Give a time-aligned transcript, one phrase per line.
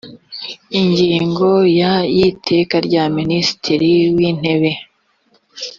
[0.79, 1.49] ingingo
[1.79, 4.71] ya y iteka rya minisitiri w intebe